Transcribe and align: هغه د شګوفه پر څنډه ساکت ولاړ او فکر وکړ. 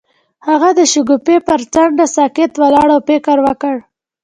هغه 0.47 0.69
د 0.77 0.79
شګوفه 0.91 1.35
پر 1.47 1.61
څنډه 1.73 2.05
ساکت 2.15 2.51
ولاړ 2.61 2.87
او 2.95 2.99
فکر 3.09 3.37
وکړ. 3.47 3.75